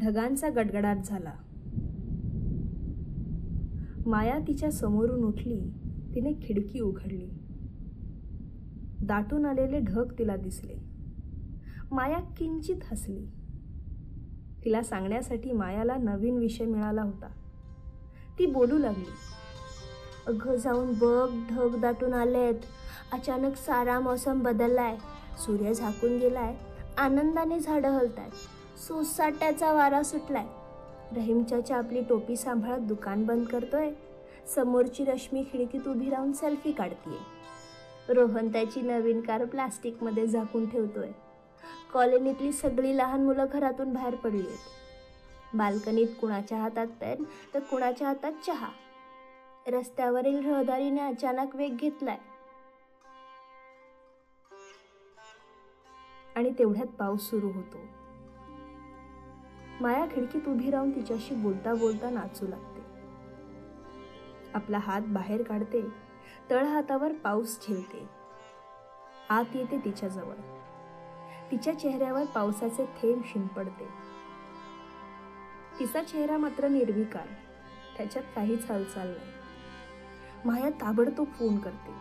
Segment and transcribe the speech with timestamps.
[0.00, 1.32] ढगांचा गडगडाट झाला.
[4.06, 5.60] माया तिच्या समोरून उठली
[6.14, 7.30] तिने खिडकी उघडली.
[9.02, 10.74] दाटून आलेले ढग तिला दिसले.
[11.90, 13.26] माया किंचित हसली.
[14.64, 17.28] तिला सांगण्यासाठी मायाला नवीन विषय मिळाला होता.
[18.38, 19.10] ती बोलू लागली
[20.26, 22.54] अगं जाऊन बघ ढग दाटून आलेत.
[23.12, 24.98] अचानक सारा मौसम बदललाय.
[25.38, 26.56] सूर्य झाकून गेलाय.
[26.98, 28.32] आनंदाने झाडं हलतायत.
[28.76, 30.46] सुसाट्याचा वारा सुटलाय.
[31.16, 33.90] रहीमच्या आपली टोपी सांभाळत दुकान बंद करतोय.
[34.54, 38.14] समोरची रश्मी खिडकीत उभी राहून सेल्फी काढतीये.
[38.14, 41.10] रोहन त्याची नवीन कार प्लास्टिकमध्ये झाकून ठेवतोय.
[41.92, 48.32] कॉलनीतली सगळी लहान मुलं घरातून बाहेर पडली आहेत बाल्कनीत कुणाच्या हातात पेन तर कुणाच्या हातात
[48.46, 48.68] चहा.
[49.66, 52.18] रस्त्यावरील रहदारीने अचानक वेग घेतलाय.
[56.36, 57.78] आणि तेवढ्यात पाऊस सुरू होतो.
[59.80, 62.80] माया खिडकीत उभी राहून तिच्याशी बोलता बोलता नाचू लागते.
[64.54, 65.82] आपला हात बाहेर काढते
[66.50, 68.08] तळ हातावर पाऊस झेलते.
[69.30, 70.34] आत येते तिच्याजवळ.
[71.50, 73.88] तिच्या चेहऱ्यावर पावसाचे थेंब शिंपडते.
[75.78, 77.26] तिचा चेहरा मात्र निर्विकार
[77.96, 79.32] त्याच्यात काहीच हालचाल नाही.
[80.44, 81.94] माया ताबडतोब फोन करते.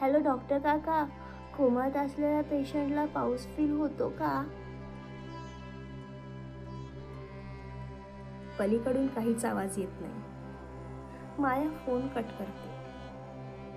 [0.00, 1.04] हॅलो डॉक्टर काका
[1.56, 4.48] कोमात असलेल्या पेशंटला पाऊस फील होतो का?
[8.60, 10.14] पलीकडून काहीच आवाज येत नाही.
[11.38, 12.70] माया फोन कट करते.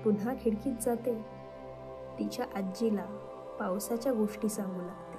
[0.04, 1.26] पुन्हा खिडकीत जाते.
[2.20, 3.06] तिच्या आजीला
[3.60, 5.13] पावसाच्या गोष्टी सांगू लागते.